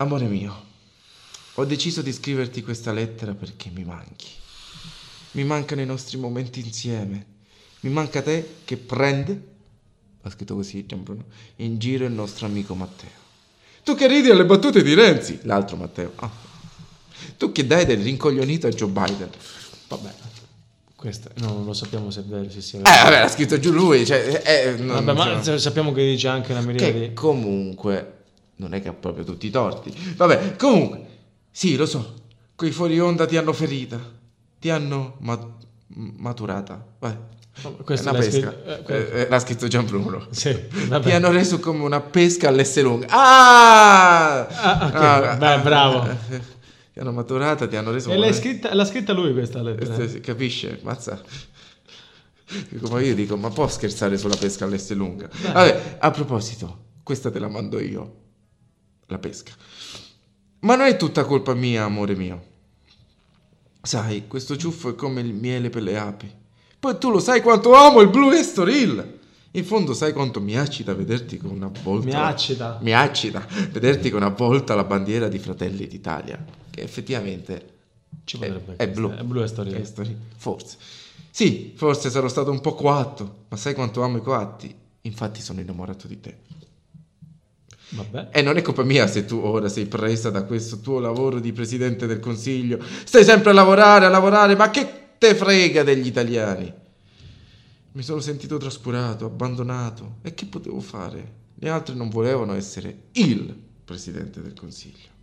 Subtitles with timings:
[0.00, 0.64] Amore mio,
[1.54, 4.28] ho deciso di scriverti questa lettera perché mi manchi.
[5.32, 7.26] Mi mancano i nostri momenti insieme.
[7.80, 9.42] Mi manca te che prende,
[10.22, 11.24] ha scritto così Gianbruno,
[11.56, 13.26] in giro il nostro amico Matteo.
[13.82, 16.12] Tu che ridi alle battute di Renzi, l'altro Matteo.
[16.16, 16.30] Ah.
[17.36, 19.30] Tu che dai del rincoglionito a Joe Biden.
[19.88, 20.14] Vabbè,
[20.94, 23.02] questo no, non lo sappiamo se è vero, se sia Eh, vero.
[23.04, 24.06] vabbè, l'ha scritto giù lui.
[24.06, 27.14] Cioè, eh, non- Vabbè, ma cioè- sappiamo che dice anche una miriade Che di...
[27.14, 28.12] comunque
[28.58, 29.92] non è che ha proprio tutti i torti.
[30.16, 31.06] Vabbè, comunque,
[31.50, 32.14] sì, lo so,
[32.54, 33.98] quei fuori onda ti hanno ferita,
[34.60, 35.56] ti hanno ma-
[35.88, 36.84] maturata.
[36.98, 37.16] Vai.
[37.84, 38.52] Questo è una pesca.
[38.52, 40.26] scritto- eh, Eh, eh, l'ha scritto Gianbruno.
[40.30, 41.08] Sì, vabbè.
[41.08, 43.06] Ti hanno reso come una pesca all'esse lunga.
[43.10, 44.46] Ah!
[44.46, 44.86] Ah,
[45.32, 46.08] ok, beh, bravo.
[46.08, 46.40] eh,
[46.92, 48.26] Ti hanno maturata, ti hanno reso E come...
[48.26, 49.96] l'hai scritta, l'ha scritta lui questa lettera?
[49.96, 50.78] Eh, Capisce?
[50.82, 51.20] Mazza.
[52.70, 55.28] Dico, ma io dico, ma può scherzare sulla pesca all'este lunga?
[55.52, 58.14] Vabbè, a proposito, questa te la mando io.
[59.08, 59.52] La pesca.
[60.60, 62.46] Ma non è tutta colpa mia, amore mio.
[63.80, 66.30] Sai, questo ciuffo è come il miele per le api.
[66.78, 69.16] Poi tu lo sai quanto amo il Blue Estoril.
[69.52, 72.06] In fondo sai quanto mi accita vederti con una volta...
[72.06, 72.78] Mi accita.
[72.82, 76.44] Mi accita vederti con una volta la bandiera di Fratelli d'Italia.
[76.70, 77.74] Che effettivamente
[78.24, 79.10] Ci è, potrebbe è blu.
[79.10, 79.40] È blu.
[79.40, 79.80] È storia.
[80.36, 80.76] Forse.
[81.30, 84.74] Sì, forse sarò stato un po' coatto, ma sai quanto amo i coatti?
[85.02, 86.38] Infatti sono innamorato di te.
[87.90, 88.28] Vabbè.
[88.32, 91.52] E non è colpa mia se tu ora sei presa da questo tuo lavoro di
[91.52, 92.78] presidente del consiglio.
[93.04, 96.72] Stai sempre a lavorare, a lavorare, ma che te frega degli italiani?
[97.92, 100.16] Mi sono sentito trascurato, abbandonato.
[100.22, 101.36] E che potevo fare?
[101.54, 105.16] Gli altri non volevano essere il presidente del consiglio.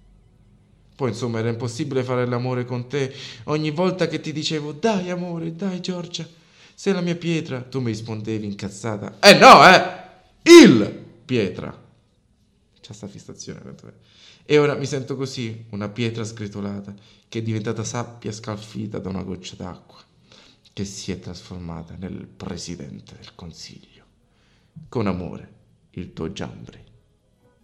[0.96, 3.14] Poi insomma era impossibile fare l'amore con te.
[3.46, 6.28] Ogni volta che ti dicevo dai amore, dai Giorgia,
[6.74, 9.18] sei la mia pietra, tu mi rispondevi incazzata.
[9.20, 10.04] Eh no, eh!
[10.44, 11.84] Il pietra.
[12.86, 13.61] C'è sta fissazione.
[13.61, 13.94] tanto è.
[14.44, 16.94] E ora mi sento così, una pietra sgretolata,
[17.28, 19.97] che è diventata sabbia scalfita da una goccia d'acqua,
[20.72, 24.03] che si è trasformata nel presidente del consiglio.
[24.88, 25.53] Con amore,
[25.91, 26.84] il tuo Giambri.